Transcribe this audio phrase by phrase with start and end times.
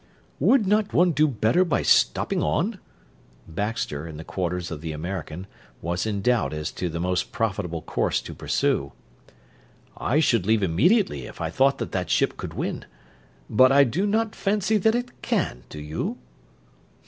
[0.39, 2.79] "Would not one do better by stopping on?"
[3.47, 5.45] Baxter, in the quarters of the American,
[5.79, 8.93] was in doubt as to the most profitable course to pursue.
[9.95, 12.85] "I should leave immediately if I thought that that ship could win;
[13.47, 16.17] but I do not fancy that it can, do you?"